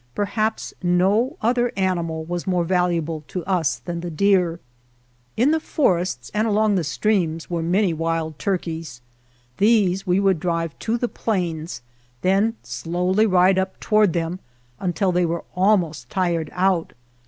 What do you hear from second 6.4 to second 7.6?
along the streams